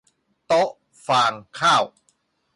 [0.47, 0.69] โต๊ะ
[1.07, 1.83] ฟางข้าว